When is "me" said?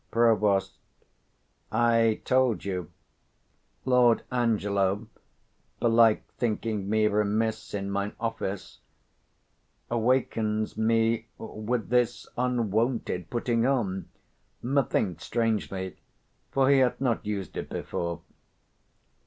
6.89-7.05, 10.75-11.27